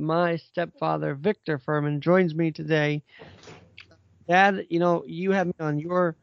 [0.00, 3.02] my stepfather, Victor Fuhrman, joins me today.
[4.28, 6.16] Dad, you know, you had me on your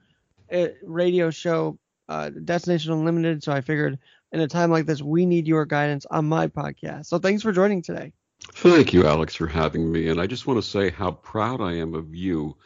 [0.52, 1.78] uh, radio show,
[2.08, 4.00] uh, Destination Unlimited, so I figured
[4.32, 7.08] in a time like this, we need your guidance on my podcast.
[7.08, 8.14] So thanks for joining today.
[8.54, 10.10] Thank you, Alex, for having me.
[10.10, 12.58] And I just want to say how proud I am of you.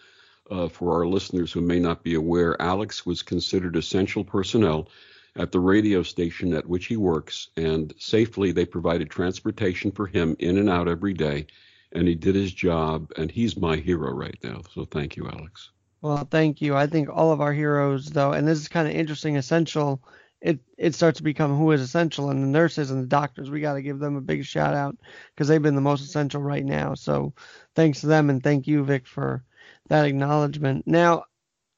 [0.49, 4.89] Uh, for our listeners who may not be aware, Alex was considered essential personnel
[5.35, 10.35] at the radio station at which he works, and safely they provided transportation for him
[10.39, 11.47] in and out every day.
[11.93, 14.61] And he did his job, and he's my hero right now.
[14.73, 15.71] So thank you, Alex.
[16.01, 16.75] Well, thank you.
[16.75, 20.01] I think all of our heroes, though, and this is kind of interesting, essential.
[20.41, 23.51] It it starts to become who is essential, and the nurses and the doctors.
[23.51, 24.97] We got to give them a big shout out
[25.35, 26.95] because they've been the most essential right now.
[26.95, 27.33] So
[27.75, 29.43] thanks to them, and thank you, Vic, for
[29.89, 30.87] that acknowledgement.
[30.87, 31.25] Now,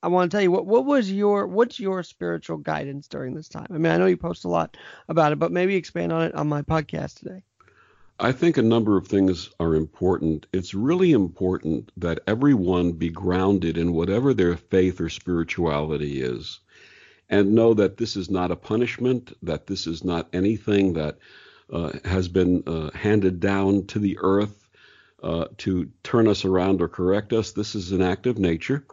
[0.03, 3.47] I want to tell you what what was your what's your spiritual guidance during this
[3.47, 3.67] time?
[3.69, 4.75] I mean, I know you post a lot
[5.07, 7.43] about it, but maybe expand on it on my podcast today.
[8.19, 10.45] I think a number of things are important.
[10.51, 16.59] It's really important that everyone be grounded in whatever their faith or spirituality is
[17.29, 21.17] and know that this is not a punishment, that this is not anything that
[21.71, 24.69] uh, has been uh, handed down to the earth
[25.23, 27.53] uh, to turn us around or correct us.
[27.53, 28.85] This is an act of nature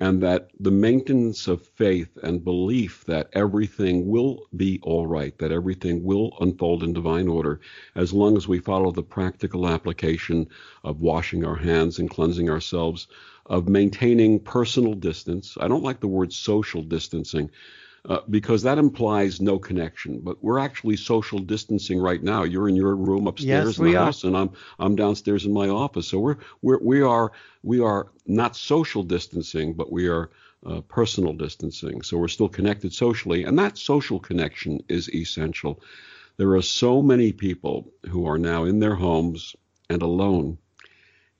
[0.00, 5.52] and that the maintenance of faith and belief that everything will be all right, that
[5.52, 7.60] everything will unfold in divine order,
[7.94, 10.48] as long as we follow the practical application
[10.84, 13.08] of washing our hands and cleansing ourselves,
[13.46, 15.58] of maintaining personal distance.
[15.60, 17.50] I don't like the word social distancing
[18.08, 20.20] uh, because that implies no connection.
[20.20, 22.44] But we're actually social distancing right now.
[22.44, 24.04] You're in your room upstairs yes, in the are.
[24.06, 26.08] house, and I'm I'm downstairs in my office.
[26.08, 30.30] So we're we're we are we are not social distancing, but we are
[30.64, 32.02] uh, personal distancing.
[32.02, 35.80] So we're still connected socially, and that social connection is essential.
[36.36, 39.56] There are so many people who are now in their homes
[39.90, 40.58] and alone.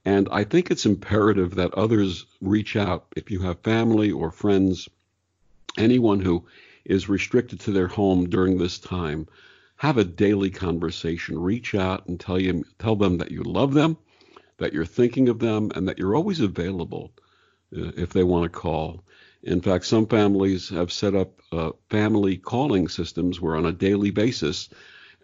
[0.04, 3.06] And I think it's imperative that others reach out.
[3.16, 4.88] If you have family or friends
[5.76, 6.46] anyone who
[6.84, 9.26] is restricted to their home during this time,
[9.76, 11.38] have a daily conversation.
[11.38, 13.96] Reach out and tell you tell them that you love them,
[14.58, 17.12] that you're thinking of them, and that you're always available
[17.76, 19.02] uh, if they want to call.
[19.42, 24.10] In fact, some families have set up uh, family calling systems where on a daily
[24.10, 24.68] basis,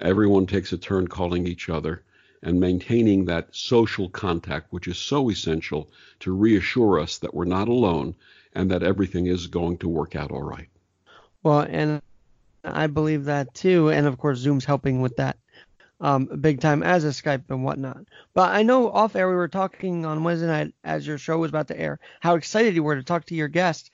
[0.00, 2.02] everyone takes a turn calling each other
[2.42, 5.90] and maintaining that social contact, which is so essential
[6.20, 8.14] to reassure us that we're not alone
[8.56, 10.68] and that everything is going to work out all right.
[11.42, 12.00] Well, and
[12.64, 13.90] I believe that too.
[13.90, 15.36] And of course, Zoom's helping with that
[16.00, 17.98] um, big time as a Skype and whatnot.
[18.34, 21.50] But I know off air we were talking on Wednesday night as your show was
[21.50, 23.90] about to air how excited you were to talk to your guest.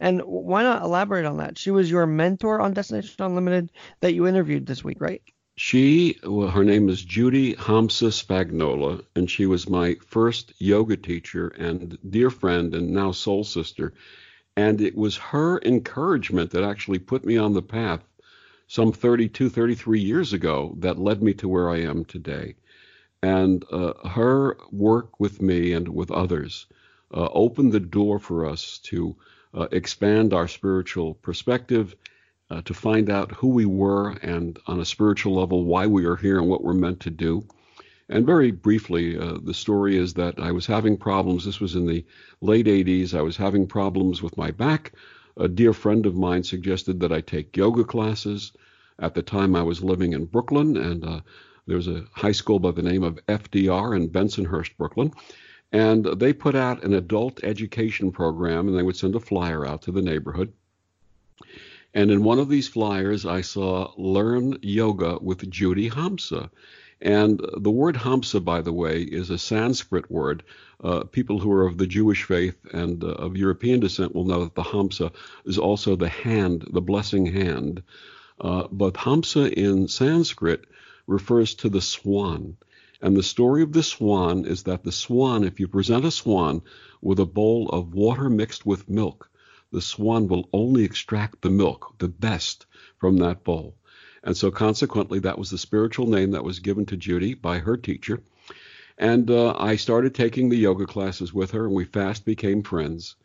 [0.00, 1.58] And why not elaborate on that?
[1.58, 3.70] She was your mentor on Destination Unlimited
[4.00, 5.22] that you interviewed this week, right?
[5.64, 11.54] She, well, her name is Judy Hamsa Spagnola, and she was my first yoga teacher
[11.56, 13.94] and dear friend and now soul sister.
[14.56, 18.02] And it was her encouragement that actually put me on the path
[18.66, 22.56] some 32, 33 years ago that led me to where I am today.
[23.22, 26.66] And uh, her work with me and with others
[27.14, 29.14] uh, opened the door for us to
[29.54, 31.94] uh, expand our spiritual perspective
[32.52, 36.16] uh, to find out who we were and on a spiritual level why we are
[36.16, 37.42] here and what we're meant to do.
[38.10, 41.46] And very briefly, uh, the story is that I was having problems.
[41.46, 42.04] This was in the
[42.42, 43.14] late 80s.
[43.14, 44.92] I was having problems with my back.
[45.38, 48.52] A dear friend of mine suggested that I take yoga classes.
[48.98, 51.20] At the time, I was living in Brooklyn, and uh,
[51.66, 55.10] there was a high school by the name of FDR in Bensonhurst, Brooklyn.
[55.72, 59.80] And they put out an adult education program, and they would send a flyer out
[59.82, 60.52] to the neighborhood.
[61.94, 66.50] And in one of these flyers, I saw Learn Yoga with Judy Hamsa.
[67.02, 70.42] And the word Hamsa, by the way, is a Sanskrit word.
[70.82, 74.44] Uh, people who are of the Jewish faith and uh, of European descent will know
[74.44, 75.12] that the Hamsa
[75.44, 77.82] is also the hand, the blessing hand.
[78.40, 80.64] Uh, but Hamsa in Sanskrit
[81.06, 82.56] refers to the swan.
[83.02, 86.62] And the story of the swan is that the swan, if you present a swan
[87.00, 89.28] with a bowl of water mixed with milk,
[89.72, 92.66] the swan will only extract the milk, the best,
[92.98, 93.74] from that bowl.
[94.22, 97.76] And so, consequently, that was the spiritual name that was given to Judy by her
[97.76, 98.22] teacher.
[98.98, 103.16] And uh, I started taking the yoga classes with her, and we fast became friends.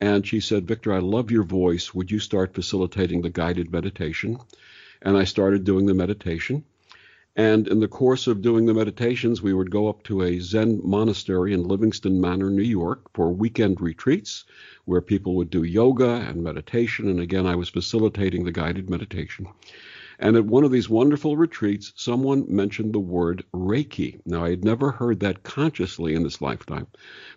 [0.00, 1.94] And she said, Victor, I love your voice.
[1.94, 4.38] Would you start facilitating the guided meditation?
[5.00, 6.64] And I started doing the meditation.
[7.38, 10.80] And in the course of doing the meditations, we would go up to a Zen
[10.82, 14.44] monastery in Livingston Manor, New York, for weekend retreats
[14.86, 17.10] where people would do yoga and meditation.
[17.10, 19.48] And again, I was facilitating the guided meditation.
[20.18, 24.20] And at one of these wonderful retreats, someone mentioned the word Reiki.
[24.24, 26.86] Now, I had never heard that consciously in this lifetime,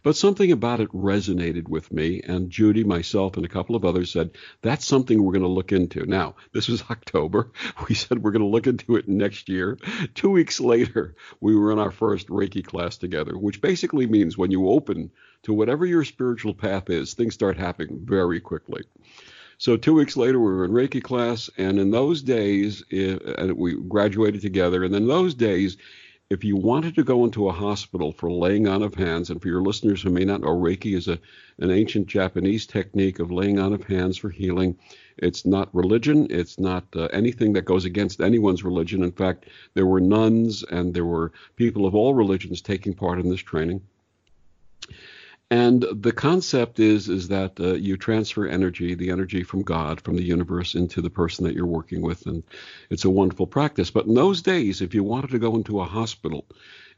[0.04, 2.22] but something about it resonated with me.
[2.22, 4.32] And Judy, myself, and a couple of others said,
[4.62, 6.06] that's something we're going to look into.
[6.06, 7.52] Now, this was October.
[7.88, 9.78] We said we're going to look into it next year.
[10.14, 14.52] Two weeks later, we were in our first Reiki class together, which basically means when
[14.52, 15.12] you open
[15.44, 18.84] to whatever your spiritual path is, things start happening very quickly.
[19.60, 23.76] So two weeks later, we were in Reiki class, and in those days, and we
[23.76, 24.86] graduated together.
[24.86, 25.76] And in those days,
[26.30, 29.50] if you wanted to go into a hospital for laying on of hands, and for
[29.50, 31.20] your listeners who may not know, Reiki is a,
[31.58, 34.78] an ancient Japanese technique of laying on of hands for healing.
[35.18, 36.28] It's not religion.
[36.30, 39.04] It's not uh, anything that goes against anyone's religion.
[39.04, 43.30] In fact, there were nuns and there were people of all religions taking part in
[43.30, 43.82] this training.
[45.52, 50.16] And the concept is is that uh, you transfer energy, the energy from God, from
[50.16, 52.44] the universe, into the person that you're working with, and
[52.92, 53.90] it's a wonderful practice.
[53.90, 56.46] But in those days, if you wanted to go into a hospital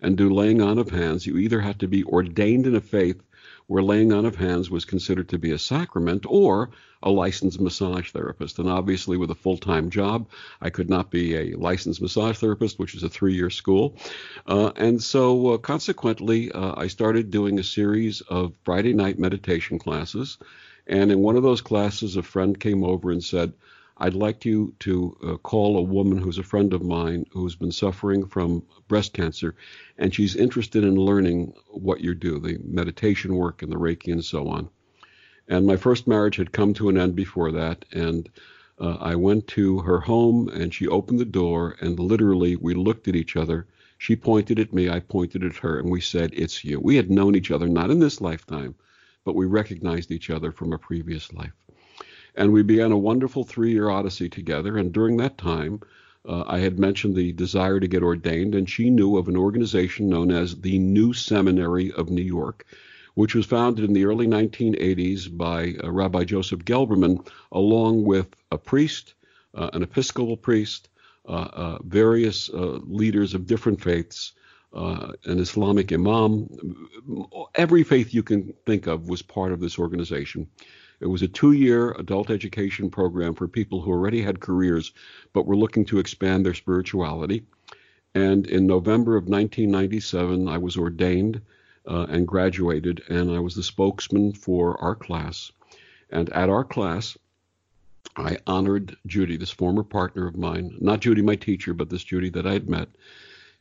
[0.01, 3.21] and do laying on of hands, you either had to be ordained in a faith
[3.71, 6.71] where laying on of hands was considered to be a sacrament, or
[7.03, 8.59] a licensed massage therapist.
[8.59, 10.27] And obviously, with a full time job,
[10.59, 13.95] I could not be a licensed massage therapist, which is a three year school.
[14.45, 19.79] Uh, and so, uh, consequently, uh, I started doing a series of Friday night meditation
[19.79, 20.37] classes.
[20.85, 23.53] And in one of those classes, a friend came over and said,
[23.97, 27.71] I'd like you to uh, call a woman who's a friend of mine who's been
[27.71, 29.55] suffering from breast cancer,
[29.97, 34.25] and she's interested in learning what you do, the meditation work and the Reiki and
[34.25, 34.69] so on.
[35.47, 38.29] And my first marriage had come to an end before that, and
[38.79, 43.07] uh, I went to her home, and she opened the door, and literally we looked
[43.07, 43.67] at each other.
[43.97, 46.79] She pointed at me, I pointed at her, and we said, It's you.
[46.79, 48.73] We had known each other, not in this lifetime,
[49.23, 51.53] but we recognized each other from a previous life.
[52.35, 54.77] And we began a wonderful three year odyssey together.
[54.77, 55.81] And during that time,
[56.27, 60.09] uh, I had mentioned the desire to get ordained, and she knew of an organization
[60.09, 62.65] known as the New Seminary of New York,
[63.15, 68.57] which was founded in the early 1980s by uh, Rabbi Joseph Gelberman, along with a
[68.57, 69.15] priest,
[69.55, 70.89] uh, an Episcopal priest,
[71.27, 74.33] uh, uh, various uh, leaders of different faiths,
[74.73, 76.49] an Islamic imam.
[77.55, 80.47] Every faith you can think of was part of this organization.
[81.01, 84.93] It was a two year adult education program for people who already had careers
[85.33, 87.43] but were looking to expand their spirituality.
[88.13, 91.41] And in November of 1997, I was ordained
[91.87, 95.51] uh, and graduated, and I was the spokesman for our class.
[96.11, 97.17] And at our class,
[98.15, 102.29] I honored Judy, this former partner of mine, not Judy, my teacher, but this Judy
[102.29, 102.89] that I had met.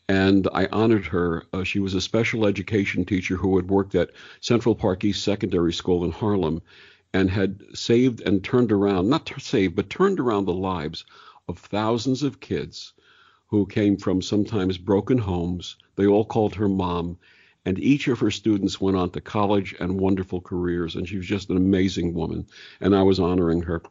[0.09, 1.47] And I honored her.
[1.53, 4.11] Uh, she was a special education teacher who had worked at
[4.41, 6.61] Central Park East Secondary School in Harlem
[7.13, 11.05] and had saved and turned around, not saved, but turned around the lives
[11.49, 12.93] of thousands of kids
[13.49, 15.77] who came from sometimes broken homes.
[15.97, 17.19] They all called her mom.
[17.67, 20.97] And each of her students went on to college and wonderful careers.
[20.97, 22.47] And she was just an amazing woman.
[22.81, 23.83] And I was honoring her.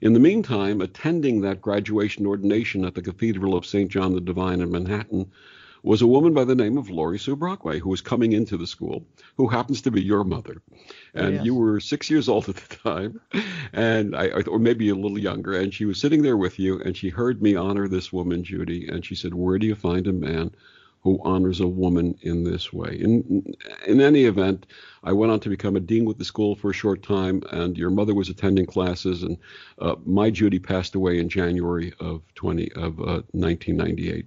[0.00, 3.90] In the meantime, attending that graduation ordination at the Cathedral of St.
[3.90, 5.30] John the Divine in Manhattan
[5.82, 8.66] was a woman by the name of Laurie Sue Brockway, who was coming into the
[8.66, 10.62] school, who happens to be your mother.
[11.14, 11.44] And yes.
[11.44, 13.20] you were six years old at the time,
[13.72, 15.54] and I, or maybe a little younger.
[15.54, 18.88] And she was sitting there with you, and she heard me honor this woman, Judy,
[18.88, 20.50] and she said, "Where do you find a man?"
[21.02, 22.98] who honors a woman in this way.
[23.00, 23.54] In,
[23.86, 24.66] in any event,
[25.04, 27.78] I went on to become a dean with the school for a short time, and
[27.78, 29.38] your mother was attending classes, and
[29.78, 34.26] uh, my Judy passed away in January of 20 of uh, 1998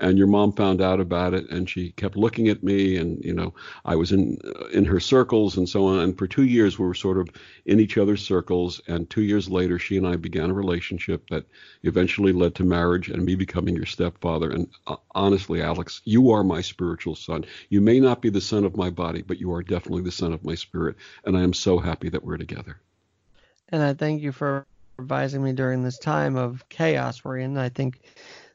[0.00, 3.32] and your mom found out about it and she kept looking at me and you
[3.32, 3.54] know
[3.84, 4.38] i was in
[4.72, 6.00] in her circles and so on.
[6.00, 7.28] And for two years we were sort of
[7.66, 8.80] in each other's circles.
[8.88, 11.44] And two years later she and i began a relationship that
[11.82, 14.50] eventually led to marriage and me becoming your stepfather.
[14.50, 17.44] And uh, honestly alex you are my spiritual son.
[17.68, 20.32] You may not be the son of my body but you are definitely the son
[20.32, 20.96] of my spirit.
[21.24, 22.80] And i am so happy that we're together.
[23.68, 24.66] And i thank you for
[24.98, 27.56] advising me during this time of chaos we're in.
[27.56, 28.00] I think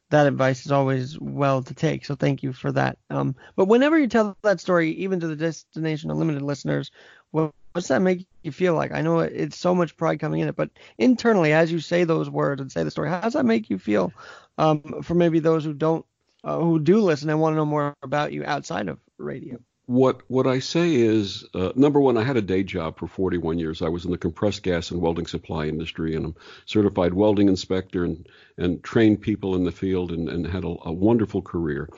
[0.10, 2.06] that advice is always well to take.
[2.06, 2.98] So thank you for that.
[3.10, 6.92] Um, but whenever you tell that story, even to the Destination Unlimited listeners,
[7.32, 8.92] what, does that make you feel like?
[8.92, 12.30] I know it's so much pride coming in it, but internally, as you say those
[12.30, 14.14] words and say the story, how does that make you feel?
[14.58, 16.06] Um, for maybe those who don't,
[16.44, 20.22] uh, who do listen and want to know more about you outside of radio what
[20.28, 23.82] what I say is uh, number one, I had a day job for 41 years.
[23.82, 28.04] I was in the compressed gas and welding supply industry, and I'm certified welding inspector
[28.04, 28.28] and
[28.58, 31.90] and trained people in the field and, and had a, a wonderful career.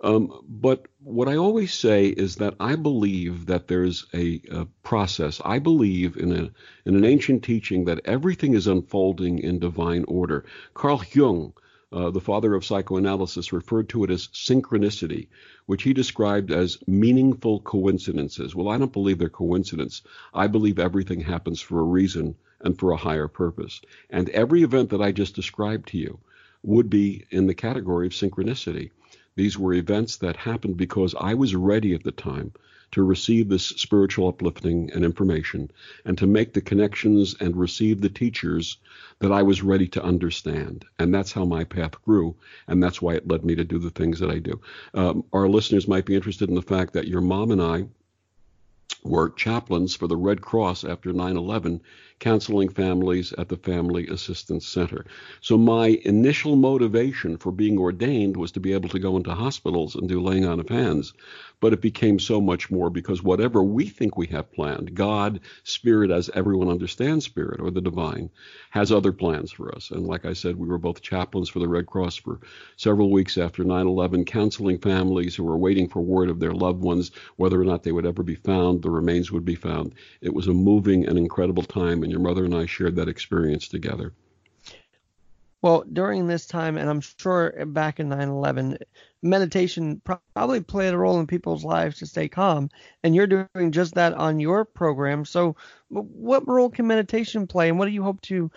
[0.00, 5.40] Um, but what I always say is that I believe that there's a, a, process.
[5.44, 6.50] I believe in a
[6.84, 10.44] in an ancient teaching that everything is unfolding in divine order.
[10.74, 11.52] Carl Jung
[11.90, 15.28] Uh, the father of psychoanalysis referred to it as synchronicity,
[15.64, 18.54] which he described as meaningful coincidences.
[18.54, 20.02] Well, I don't believe they're coincidence.
[20.34, 23.80] I believe everything happens for a reason and for a higher purpose.
[24.10, 26.18] And every event that I just described to you
[26.62, 28.90] would be in the category of synchronicity.
[29.36, 32.52] These were events that happened because I was ready at the time
[32.92, 35.70] to receive this spiritual uplifting and information
[36.04, 38.78] and to make the connections and receive the teachers
[39.18, 40.84] that I was ready to understand.
[40.98, 42.36] And that's how my path grew.
[42.66, 44.60] And that's why it led me to do the things that I do.
[44.94, 47.86] Um, our listeners might be interested in the fact that your mom and I
[49.02, 51.80] were chaplains for the Red Cross after 9 11
[52.18, 55.04] counseling families at the Family Assistance Center.
[55.40, 59.94] So my initial motivation for being ordained was to be able to go into hospitals
[59.94, 61.12] and do laying on of hands.
[61.60, 66.10] But it became so much more because whatever we think we have planned, God, Spirit,
[66.10, 68.30] as everyone understands Spirit or the divine,
[68.70, 69.90] has other plans for us.
[69.90, 72.40] And like I said, we were both chaplains for the Red Cross for
[72.76, 76.82] several weeks after 9 11, counseling families who were waiting for word of their loved
[76.82, 79.94] ones, whether or not they would ever be found, the remains would be found.
[80.20, 83.68] It was a moving and incredible time and your mother and I shared that experience
[83.68, 84.14] together.
[85.60, 88.78] Well, during this time, and I'm sure back in 9 11,
[89.20, 90.00] meditation
[90.34, 92.70] probably played a role in people's lives to stay calm.
[93.02, 95.26] And you're doing just that on your program.
[95.26, 95.56] So,
[95.90, 98.50] what role can meditation play, and what do you hope to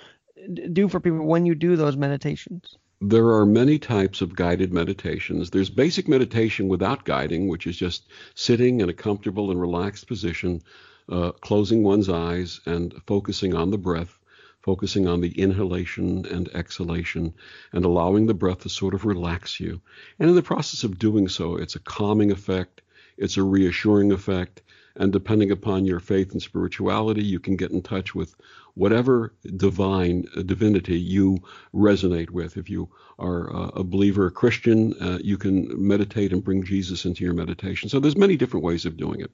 [0.71, 2.77] do for people when you do those meditations?
[3.01, 5.49] There are many types of guided meditations.
[5.49, 10.61] There's basic meditation without guiding, which is just sitting in a comfortable and relaxed position
[11.09, 14.17] uh, closing one's eyes and focusing on the breath,
[14.61, 17.33] focusing on the inhalation and exhalation,
[17.73, 19.81] and allowing the breath to sort of relax you.
[20.19, 22.81] And in the process of doing so, it's a calming effect,
[23.17, 24.61] it's a reassuring effect,
[24.95, 28.35] and depending upon your faith and spirituality, you can get in touch with
[28.73, 31.39] whatever divine uh, divinity you
[31.73, 32.57] resonate with.
[32.57, 37.05] If you are uh, a believer, a Christian, uh, you can meditate and bring Jesus
[37.05, 37.89] into your meditation.
[37.89, 39.31] So there's many different ways of doing it.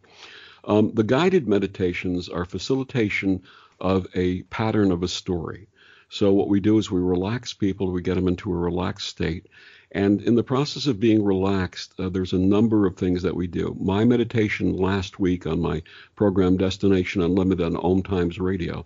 [0.63, 3.43] Um, the guided meditations are facilitation
[3.79, 5.67] of a pattern of a story.
[6.09, 9.47] So what we do is we relax people, we get them into a relaxed state.
[9.91, 13.47] And in the process of being relaxed, uh, there's a number of things that we
[13.47, 13.75] do.
[13.79, 15.81] My meditation last week on my
[16.15, 18.85] program Destination Unlimited on Om Times Radio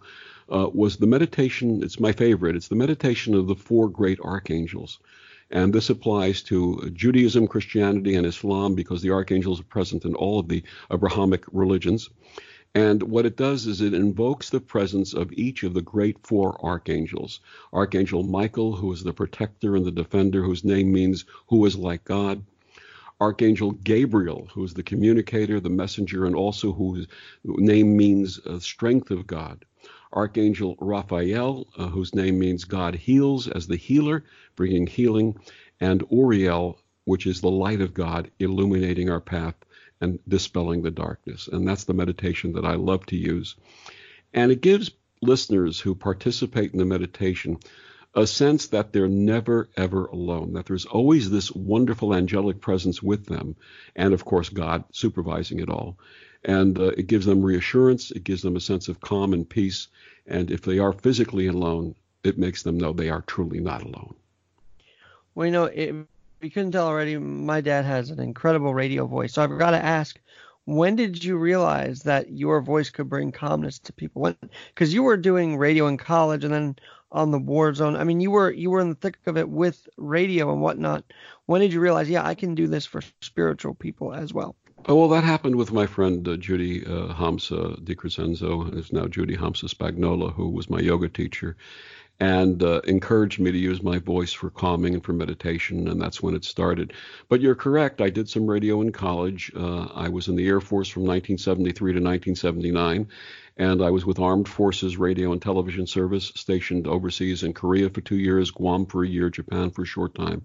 [0.49, 1.83] uh, was the meditation.
[1.83, 2.55] It's my favorite.
[2.55, 4.99] It's the meditation of the four great archangels.
[5.51, 10.39] And this applies to Judaism, Christianity, and Islam because the archangels are present in all
[10.39, 12.09] of the Abrahamic religions.
[12.73, 16.57] And what it does is it invokes the presence of each of the great four
[16.65, 17.41] archangels.
[17.73, 22.05] Archangel Michael, who is the protector and the defender, whose name means who is like
[22.05, 22.45] God.
[23.19, 27.07] Archangel Gabriel, who is the communicator, the messenger, and also whose
[27.43, 29.65] name means uh, strength of God.
[30.13, 34.23] Archangel Raphael, uh, whose name means God heals as the healer,
[34.55, 35.37] bringing healing,
[35.79, 39.55] and Uriel, which is the light of God, illuminating our path
[39.99, 41.47] and dispelling the darkness.
[41.51, 43.55] And that's the meditation that I love to use.
[44.33, 44.91] And it gives
[45.21, 47.57] listeners who participate in the meditation
[48.13, 53.25] a sense that they're never, ever alone, that there's always this wonderful angelic presence with
[53.25, 53.55] them,
[53.95, 55.97] and of course, God supervising it all.
[56.43, 59.87] And uh, it gives them reassurance, it gives them a sense of calm and peace.
[60.25, 64.15] And if they are physically alone, it makes them know they are truly not alone.
[65.35, 65.93] Well, you know, it,
[66.41, 69.33] you couldn't tell already, my dad has an incredible radio voice.
[69.33, 70.19] So I've got to ask,
[70.65, 74.33] when did you realize that your voice could bring calmness to people?
[74.73, 76.75] Because you were doing radio in college and then
[77.11, 77.95] on the war zone.
[77.95, 81.03] I mean, you were you were in the thick of it with radio and whatnot.
[81.45, 84.55] When did you realize, yeah, I can do this for spiritual people as well?
[84.87, 89.05] Oh, well, that happened with my friend uh, Judy uh, Hamsa Di and is now
[89.07, 91.55] Judy Hamsa Spagnola, who was my yoga teacher
[92.21, 96.21] and uh, encouraged me to use my voice for calming and for meditation, and that's
[96.21, 96.93] when it started.
[97.29, 97.99] But you're correct.
[97.99, 99.51] I did some radio in college.
[99.55, 103.07] Uh, I was in the Air Force from 1973 to 1979,
[103.57, 108.01] and I was with Armed Forces Radio and Television Service stationed overseas in Korea for
[108.01, 110.43] two years, Guam for a year, Japan for a short time,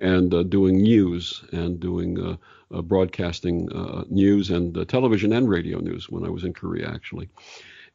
[0.00, 2.36] and uh, doing news and doing uh,
[2.80, 7.28] broadcasting uh, news and television and radio news when I was in Korea, actually.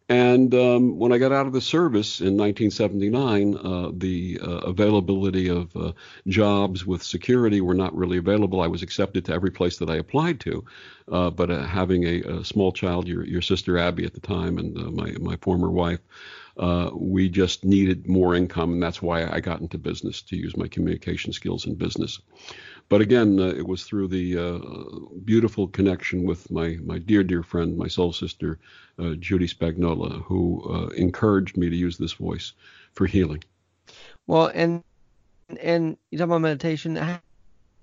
[0.10, 5.50] And um, when I got out of the service in 1979, uh, the uh, availability
[5.50, 5.92] of uh,
[6.28, 8.62] jobs with security were not really available.
[8.62, 10.64] I was accepted to every place that I applied to,
[11.12, 14.58] uh, but uh, having a, a, small child, your, your sister Abby at the time,
[14.58, 16.00] and uh, my my former wife,
[16.94, 20.70] we just needed more income, and that's why I got into business to use my
[20.70, 22.22] communication skills in business.
[22.90, 24.60] But again, uh, it was through the uh,
[25.26, 28.60] beautiful connection with my, my dear, dear friend, my soul sister,
[28.98, 32.54] uh, Judy Spagnola, who uh, encouraged me to use this voice
[32.94, 33.44] for healing.
[34.28, 34.84] Well, and
[35.62, 36.96] and you talk about meditation.
[36.96, 37.20] How,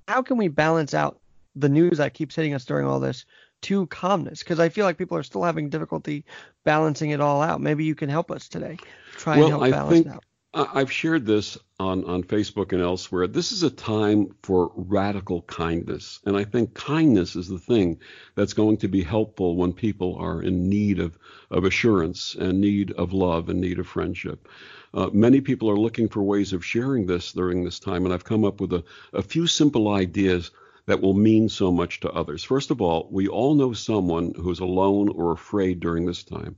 [0.09, 1.19] how can we balance out
[1.57, 3.25] the news that keeps hitting us during all this
[3.63, 4.41] to calmness?
[4.41, 6.25] Because I feel like people are still having difficulty
[6.65, 7.61] balancing it all out.
[7.61, 8.77] Maybe you can help us today.
[9.13, 10.25] Try well, and help I balance think, it out.
[10.57, 13.27] I've shared this on, on Facebook and elsewhere.
[13.27, 16.21] This is a time for radical kindness.
[16.25, 17.99] And I think kindness is the thing
[18.37, 21.19] that's going to be helpful when people are in need of,
[21.51, 24.49] of assurance and need of love and need of friendship.
[24.93, 28.23] Uh, many people are looking for ways of sharing this during this time, and I've
[28.23, 30.53] come up with a, a few simple ideas
[30.87, 32.45] that will mean so much to others.
[32.45, 36.57] First of all, we all know someone who's alone or afraid during this time,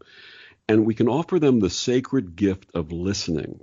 [0.68, 3.60] and we can offer them the sacred gift of listening.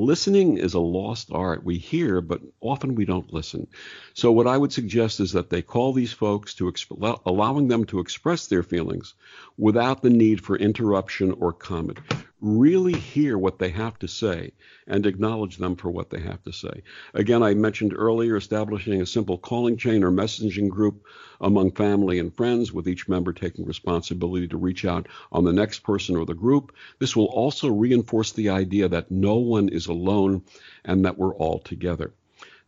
[0.00, 1.62] Listening is a lost art.
[1.62, 3.66] We hear, but often we don't listen.
[4.14, 7.84] So, what I would suggest is that they call these folks to exp- allowing them
[7.84, 9.12] to express their feelings
[9.58, 11.98] without the need for interruption or comment
[12.40, 14.52] really hear what they have to say
[14.86, 16.82] and acknowledge them for what they have to say.
[17.14, 21.04] Again, I mentioned earlier establishing a simple calling chain or messaging group
[21.40, 25.80] among family and friends, with each member taking responsibility to reach out on the next
[25.80, 26.74] person or the group.
[26.98, 30.42] This will also reinforce the idea that no one is alone
[30.84, 32.12] and that we're all together.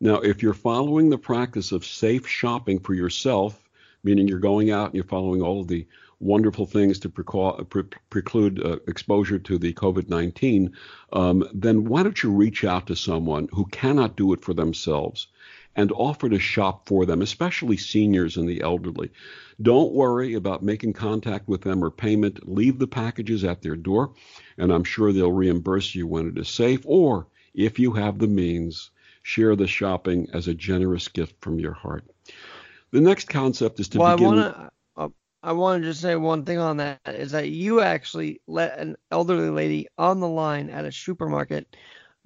[0.00, 3.58] Now, if you're following the practice of safe shopping for yourself,
[4.02, 5.86] meaning you're going out and you're following all of the
[6.22, 10.74] wonderful things to pre- preclude uh, exposure to the COVID 19,
[11.12, 15.26] um, then why don't you reach out to someone who cannot do it for themselves
[15.74, 19.10] and offer to shop for them, especially seniors and the elderly?
[19.60, 22.48] Don't worry about making contact with them or payment.
[22.48, 24.12] Leave the packages at their door,
[24.56, 26.82] and I'm sure they'll reimburse you when it is safe.
[26.84, 28.90] Or if you have the means,
[29.22, 32.04] share the shopping as a generous gift from your heart.
[32.92, 34.26] The next concept is to well, begin.
[34.26, 34.71] I wanna,
[35.42, 39.50] I wanted to say one thing on that is that you actually let an elderly
[39.50, 41.76] lady on the line at a supermarket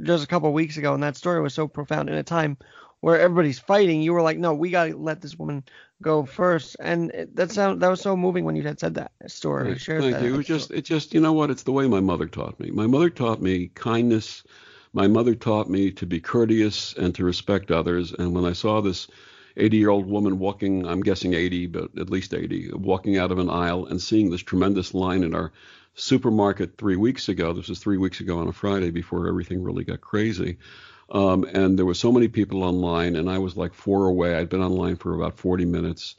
[0.02, 2.10] just a couple of weeks ago, and that story was so profound.
[2.10, 2.58] In a time
[3.00, 5.64] where everybody's fighting, you were like, "No, we got to let this woman
[6.02, 6.76] go first.
[6.80, 9.70] and that sound that was so moving when you had said that story.
[9.72, 9.80] Right.
[9.80, 10.34] Shared Thank that you.
[10.34, 11.50] It was just, it just, you know what?
[11.50, 12.70] It's the way my mother taught me.
[12.70, 14.42] My mother taught me kindness.
[14.92, 18.12] My mother taught me to be courteous and to respect others.
[18.12, 19.08] And when I saw this
[19.56, 23.38] 80 year old woman walking, I'm guessing 80, but at least 80, walking out of
[23.38, 25.52] an aisle and seeing this tremendous line in our
[25.94, 27.52] supermarket three weeks ago.
[27.52, 30.58] This was three weeks ago on a Friday before everything really got crazy.
[31.10, 34.34] Um, and there were so many people online, and I was like four away.
[34.34, 36.16] I'd been online for about 40 minutes.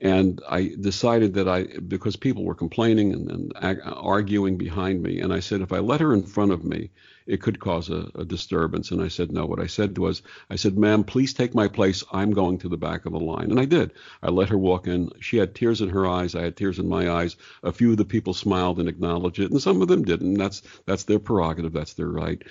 [0.00, 5.32] And I decided that I, because people were complaining and, and arguing behind me, and
[5.32, 6.90] I said, if I let her in front of me,
[7.26, 8.90] it could cause a, a, disturbance.
[8.90, 9.46] And I said, no.
[9.46, 12.04] What I said was, I said, ma'am, please take my place.
[12.12, 13.50] I'm going to the back of the line.
[13.50, 13.92] And I did.
[14.22, 15.10] I let her walk in.
[15.20, 16.34] She had tears in her eyes.
[16.34, 17.36] I had tears in my eyes.
[17.62, 20.34] A few of the people smiled and acknowledged it, and some of them didn't.
[20.34, 21.72] That's that's their prerogative.
[21.72, 22.42] That's their right.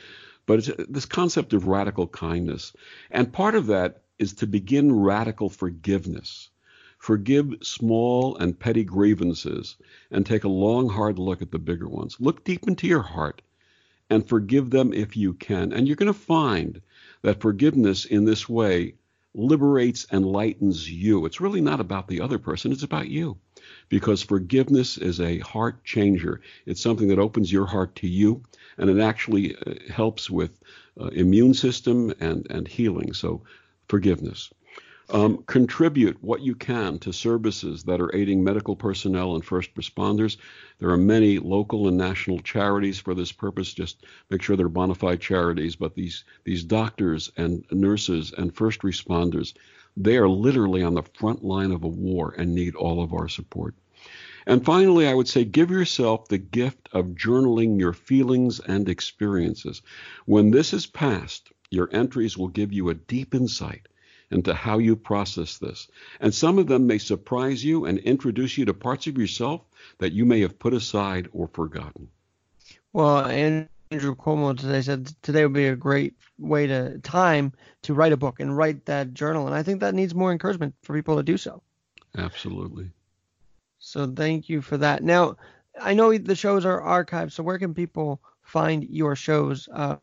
[0.46, 2.74] But it's this concept of radical kindness,
[3.12, 6.50] and part of that is to begin radical forgiveness.
[7.06, 9.78] Forgive small and petty grievances
[10.10, 12.18] and take a long, hard look at the bigger ones.
[12.20, 13.44] Look deep into your heart
[14.10, 15.72] and forgive them if you can.
[15.72, 16.82] And you're going to find
[17.22, 18.96] that forgiveness in this way
[19.36, 21.28] liberates and lightens you.
[21.28, 23.38] It's really not about the other person, it's about you.
[23.88, 26.42] Because forgiveness is a heart changer.
[26.66, 28.42] It's something that opens your heart to you,
[28.80, 30.60] and it actually uh, helps with
[31.00, 33.14] uh, immune system and, and healing.
[33.14, 33.44] So,
[33.90, 34.50] forgiveness.
[35.12, 40.38] Um, contribute what you can to services that are aiding medical personnel and first responders.
[40.80, 43.72] There are many local and national charities for this purpose.
[43.74, 45.76] Just make sure they're bona fide charities.
[45.76, 49.54] But these these doctors and nurses and first responders,
[49.96, 53.28] they are literally on the front line of a war and need all of our
[53.28, 53.76] support.
[54.48, 59.84] And finally, I would say give yourself the gift of journaling your feelings and experiences.
[60.26, 63.88] When this is past, your entries will give you a deep insight
[64.36, 65.88] into how you process this.
[66.20, 69.62] And some of them may surprise you and introduce you to parts of yourself
[69.98, 72.10] that you may have put aside or forgotten.
[72.94, 78.12] Well, Andrew Cuomo today said today would be a great way to time to write
[78.12, 79.48] a book and write that journal.
[79.48, 81.62] And I think that needs more encouragement for people to do so.
[82.18, 82.92] Absolutely.
[83.80, 85.04] So thank you for that.
[85.04, 85.38] Now,
[85.80, 89.98] I know the shows are archived, so where can people find your shows uh,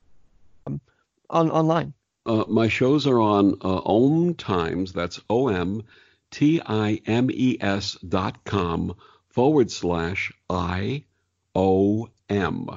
[0.66, 1.95] on online?
[2.25, 4.93] Uh, my shows are on uh, Om Times.
[4.93, 5.83] That's O M
[6.31, 8.95] T I M E S dot com
[9.29, 11.05] forward slash I
[11.55, 12.69] O M.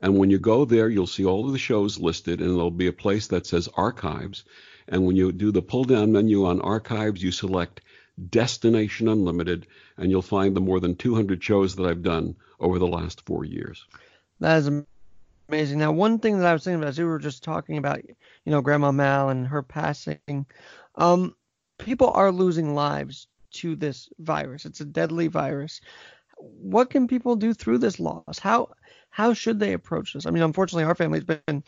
[0.00, 2.86] And when you go there, you'll see all of the shows listed, and there'll be
[2.86, 4.44] a place that says Archives.
[4.88, 7.80] And when you do the pull down menu on Archives, you select
[8.30, 12.86] Destination Unlimited, and you'll find the more than 200 shows that I've done over the
[12.86, 13.84] last four years.
[14.40, 14.70] That is
[15.48, 15.78] amazing.
[15.78, 18.14] Now, one thing that I was thinking about as we were just talking about, you
[18.52, 20.46] know, Grandma Mal and her passing,
[20.96, 21.34] um,
[21.78, 24.64] people are losing lives to this virus.
[24.64, 25.80] It's a deadly virus.
[26.36, 28.38] What can people do through this loss?
[28.38, 28.70] How
[29.10, 30.26] how should they approach this?
[30.26, 31.62] I mean, unfortunately, our family's been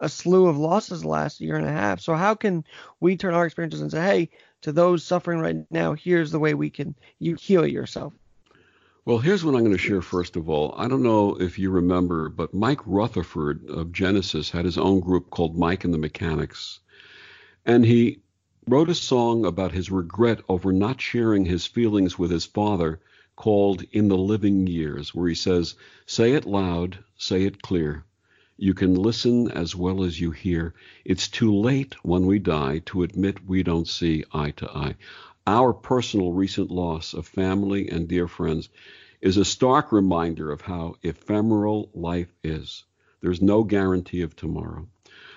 [0.00, 2.00] a slew of losses the last year and a half.
[2.00, 2.64] So how can
[3.00, 4.30] we turn our experiences and say, hey,
[4.62, 8.14] to those suffering right now, here's the way we can you heal yourself?
[9.06, 10.74] Well, here's what I'm going to share first of all.
[10.76, 15.30] I don't know if you remember, but Mike Rutherford of Genesis had his own group
[15.30, 16.80] called Mike and the Mechanics.
[17.64, 18.18] And he
[18.66, 22.98] wrote a song about his regret over not sharing his feelings with his father
[23.36, 28.04] called In the Living Years, where he says, Say it loud, say it clear.
[28.56, 30.74] You can listen as well as you hear.
[31.04, 34.96] It's too late when we die to admit we don't see eye to eye.
[35.48, 38.68] Our personal recent loss of family and dear friends
[39.20, 42.82] is a stark reminder of how ephemeral life is.
[43.20, 44.88] There's no guarantee of tomorrow.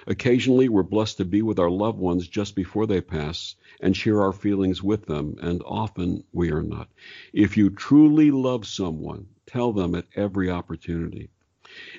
[0.08, 4.24] Occasionally, we're blessed to be with our loved ones just before they pass and share
[4.24, 6.90] our feelings with them, and often we are not.
[7.32, 11.30] If you truly love someone, tell them at every opportunity.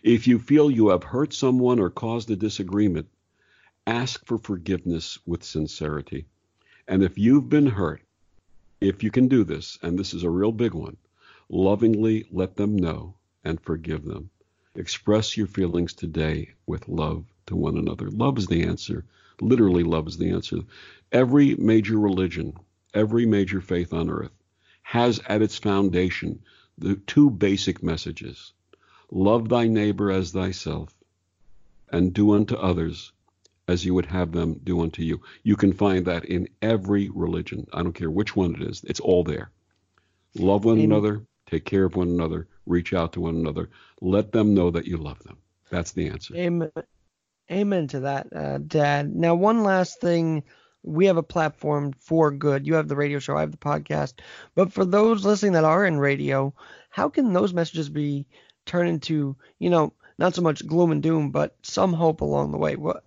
[0.02, 3.06] If you feel you have hurt someone or caused a disagreement,
[3.86, 6.26] ask for forgiveness with sincerity.
[6.90, 8.02] And if you've been hurt,
[8.80, 10.96] if you can do this, and this is a real big one,
[11.48, 14.30] lovingly let them know and forgive them.
[14.74, 18.10] Express your feelings today with love to one another.
[18.10, 19.04] Love is the answer.
[19.40, 20.62] Literally, love is the answer.
[21.12, 22.54] Every major religion,
[22.92, 24.34] every major faith on earth
[24.82, 26.42] has at its foundation
[26.76, 28.52] the two basic messages
[29.12, 30.92] love thy neighbor as thyself,
[31.92, 33.12] and do unto others
[33.70, 35.20] as you would have them do unto you.
[35.42, 37.66] You can find that in every religion.
[37.72, 39.50] I don't care which one it is, it's all there.
[40.34, 40.92] Love one Amen.
[40.92, 44.86] another, take care of one another, reach out to one another, let them know that
[44.86, 45.38] you love them.
[45.70, 46.34] That's the answer.
[46.36, 46.70] Amen.
[47.50, 49.14] Amen to that, uh, Dad.
[49.14, 50.44] Now, one last thing.
[50.82, 52.66] We have a platform for good.
[52.66, 54.14] You have the radio show, I have the podcast.
[54.54, 56.54] But for those listening that are in radio,
[56.88, 58.26] how can those messages be
[58.64, 62.56] turned into, you know, not so much gloom and doom, but some hope along the
[62.56, 62.76] way?
[62.76, 63.04] What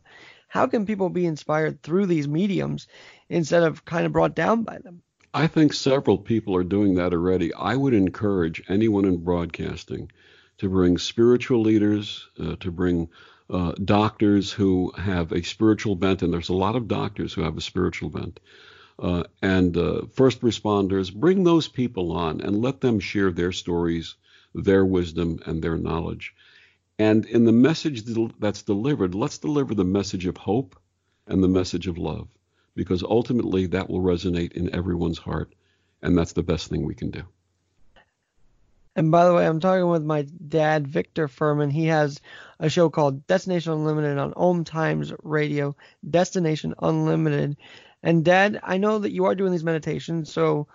[0.54, 2.86] how can people be inspired through these mediums
[3.28, 5.02] instead of kind of brought down by them?
[5.34, 7.52] I think several people are doing that already.
[7.56, 10.12] I would encourage anyone in broadcasting
[10.60, 13.10] to bring spiritual leaders, uh, to bring
[13.50, 17.58] uh, doctors who have a spiritual bent, and there's a lot of doctors who have
[17.58, 18.40] a spiritual bent,
[19.00, 21.12] uh, and uh, first responders.
[21.12, 24.14] Bring those people on and let them share their stories,
[24.54, 26.36] their wisdom, and their knowledge.
[27.00, 28.04] And in the message
[28.40, 30.80] that's delivered, let's deliver the message of hope
[31.28, 32.28] and the message of love,
[32.76, 35.56] because ultimately that will resonate in everyone's heart,
[36.02, 37.24] and that's the best thing we can do.
[38.96, 41.72] And by the way, I'm talking with my dad, Victor Fuhrman.
[41.72, 42.22] He has
[42.60, 45.76] a show called Destination Unlimited on Om Times Radio,
[46.08, 47.58] Destination Unlimited.
[48.04, 50.68] And dad, I know that you are doing these meditations, so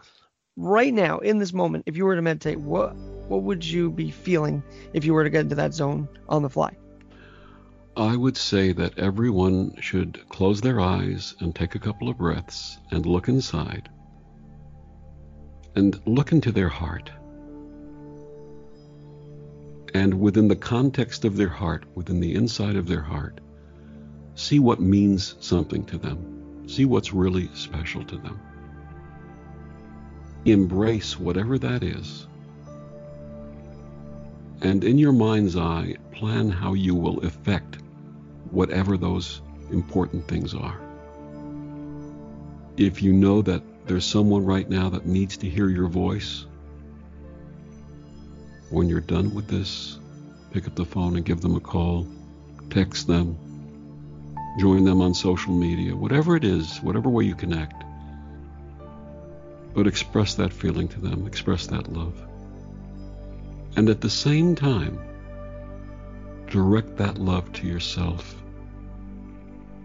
[0.59, 2.95] right now in this moment, if you were to meditate, what
[3.29, 6.51] what would you be feeling if you were to get into that zone on the
[6.51, 6.77] fly?
[7.97, 12.79] I would say that everyone should close their eyes and take a couple of breaths
[12.91, 13.89] and look inside
[15.75, 17.11] and look into their heart.
[19.95, 23.41] And within the context of their heart, within the inside of their heart,
[24.35, 26.67] see what means something to them.
[26.69, 28.41] See what's really special to them.
[30.53, 32.29] Embrace whatever that is
[34.61, 37.79] and in your mind's eye, plan how you will effect
[38.51, 40.81] whatever those important things are.
[42.77, 46.47] If you know that there's someone right now that needs to hear your voice,
[48.71, 49.99] when you're done with this,
[50.53, 52.07] pick up the phone and give them a call,
[52.71, 53.39] text them,
[54.59, 57.85] join them on social media, whatever it is, whatever way you connect.
[59.79, 62.21] But express that feeling to them, express that love
[63.79, 64.99] and at the same time,
[66.49, 68.35] direct that love to yourself.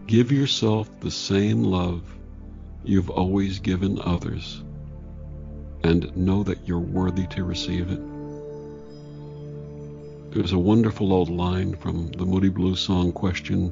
[0.08, 2.02] Give yourself the same love
[2.84, 4.64] you've always given others,
[5.84, 8.02] and know that you're worthy to receive it.
[10.32, 13.70] There's a wonderful old line from the Moody Blues song Question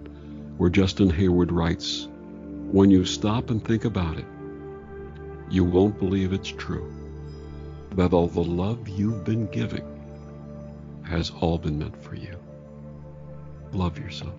[0.58, 2.08] where Justin Hayward writes,
[2.72, 4.26] When you stop and think about it,
[5.52, 6.92] you won't believe it's true
[7.92, 9.86] that all the love you've been giving
[11.04, 12.38] has all been meant for you.
[13.74, 14.34] Love yourself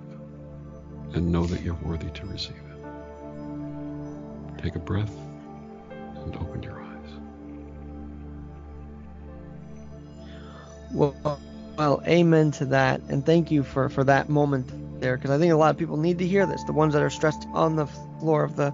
[1.12, 2.88] and know that you're worthy to receive it.
[4.62, 5.12] Take a breath
[6.24, 7.10] and open your eyes.
[10.92, 11.14] Well,
[11.78, 14.68] Well, amen to that, and thank you for for that moment
[15.00, 16.62] there, because I think a lot of people need to hear this.
[16.64, 17.86] The ones that are stressed on the
[18.20, 18.72] floor of the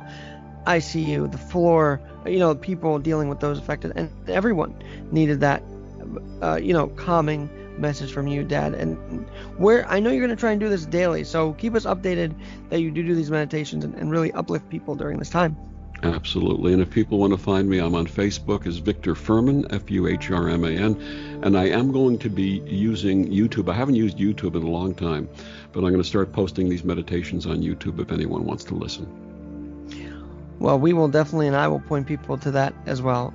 [0.68, 4.74] ICU, the floor, you know, people dealing with those affected, and everyone
[5.10, 5.62] needed that,
[6.42, 8.74] uh, you know, calming message from you, Dad.
[8.74, 8.96] And
[9.56, 12.34] where I know you're going to try and do this daily, so keep us updated
[12.68, 15.56] that you do do these meditations and, and really uplift people during this time.
[16.02, 16.72] Absolutely.
[16.72, 20.06] And if people want to find me, I'm on Facebook as Victor Fuhrman, F U
[20.06, 21.40] H R M A N.
[21.42, 23.68] And I am going to be using YouTube.
[23.68, 25.28] I haven't used YouTube in a long time,
[25.72, 29.27] but I'm going to start posting these meditations on YouTube if anyone wants to listen.
[30.58, 33.32] Well, we will definitely, and I will point people to that as well.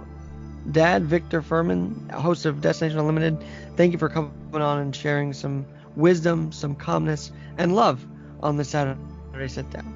[0.71, 3.43] Dad, Victor Fuhrman, host of Destination Unlimited,
[3.75, 8.05] thank you for coming on and sharing some wisdom, some calmness, and love
[8.41, 9.93] on the Saturday Sit Down.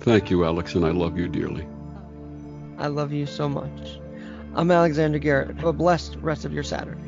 [0.00, 1.66] Thank you, Alex, and I love you dearly.
[2.78, 3.98] I love you so much.
[4.54, 5.56] I'm Alexander Garrett.
[5.56, 7.00] Have a blessed rest of your Saturday.